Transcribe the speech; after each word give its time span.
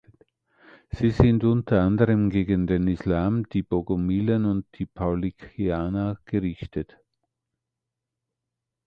Sie 0.89 1.11
sind 1.11 1.43
unter 1.43 1.81
anderem 1.83 2.31
gegen 2.31 2.65
den 2.65 2.87
Islam, 2.87 3.47
die 3.49 3.61
Bogomilen 3.61 4.45
und 4.45 4.65
die 4.79 4.87
Paulikianer 4.87 6.17
gerichtet. 6.25 6.97